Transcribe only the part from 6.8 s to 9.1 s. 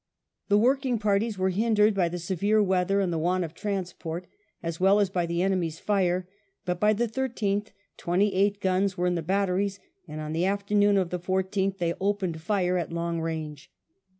the 13th twenty eight guns were